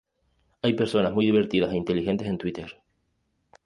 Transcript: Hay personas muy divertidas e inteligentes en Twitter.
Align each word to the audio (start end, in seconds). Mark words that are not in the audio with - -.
Hay 0.63 0.73
personas 0.73 1.13
muy 1.13 1.25
divertidas 1.27 1.71
e 1.71 1.77
inteligentes 1.77 2.27
en 2.27 2.39
Twitter. 2.39 2.75